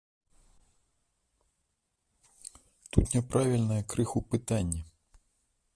[2.95, 4.81] Тут няправільнае крыху пытанне.